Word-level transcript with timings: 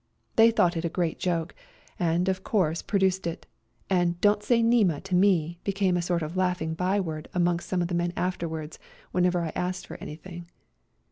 They 0.35 0.49
thought 0.49 0.75
it 0.75 0.83
a 0.83 0.89
great 0.89 1.19
joke, 1.19 1.53
and 1.99 2.27
of 2.27 2.43
course 2.43 2.81
produced 2.81 3.27
it, 3.27 3.45
and" 3.87 4.19
Don't 4.19 4.41
say' 4.41 4.63
Nema' 4.63 4.99
to 5.03 5.13
me" 5.13 5.59
became 5.63 5.95
a 5.95 6.01
sort 6.01 6.23
of 6.23 6.35
laughing 6.35 6.73
byword 6.73 7.29
amongst 7.35 7.69
some 7.69 7.83
of 7.83 7.87
the 7.87 7.93
men 7.93 8.11
afterwards 8.17 8.79
when 9.11 9.27
ever 9.27 9.41
I 9.43 9.51
asked 9.55 9.85
for 9.85 9.97
anything. 9.97 10.49